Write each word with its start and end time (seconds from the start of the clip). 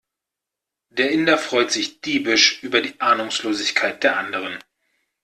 Der 0.89 1.11
Inder 1.11 1.37
freut 1.37 1.69
sich 1.71 2.01
diebisch 2.01 2.63
über 2.63 2.81
die 2.81 2.99
Ahnungslosigkeit 3.01 4.01
der 4.01 4.17
anderen. 4.17 4.57